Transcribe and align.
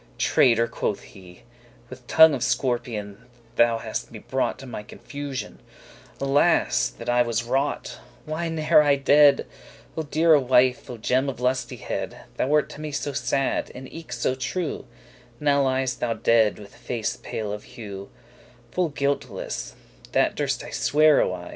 "Traitor," 0.17 0.65
quoth 0.67 1.01
he, 1.03 1.43
"with 1.87 2.07
tongue 2.07 2.33
of 2.33 2.43
scorpion, 2.43 3.23
Thou 3.55 3.77
hast 3.77 4.11
me 4.11 4.17
brought 4.17 4.57
to 4.57 4.65
my 4.65 4.81
confusion; 4.81 5.59
Alas 6.19 6.87
that 6.89 7.07
I 7.07 7.21
was 7.21 7.43
wrought!* 7.43 7.99
why 8.25 8.49
n'ere 8.49 8.81
I 8.81 8.95
dead? 8.95 9.45
*made 9.45 9.45
was 9.95 10.05
not 10.05 10.05
O 10.07 10.09
deare 10.09 10.39
wife, 10.39 10.89
O 10.89 10.97
gem 10.97 11.29
of 11.29 11.37
lustihead,* 11.39 12.09
*pleasantness 12.09 12.37
That 12.37 12.49
wert 12.49 12.69
to 12.71 12.81
me 12.81 12.91
so 12.91 13.13
sad,* 13.13 13.71
and 13.75 13.87
eke 13.93 14.11
so 14.11 14.33
true, 14.33 14.87
*steadfast 15.35 15.41
Now 15.41 15.61
liest 15.67 15.99
thou 15.99 16.13
dead, 16.15 16.57
with 16.57 16.73
face 16.75 17.19
pale 17.21 17.53
of 17.53 17.65
hue, 17.77 18.09
Full 18.71 18.89
guilteless, 18.89 19.75
that 20.13 20.33
durst 20.33 20.63
I 20.63 20.71
swear 20.71 21.23
y 21.27 21.41
wis! 21.43 21.49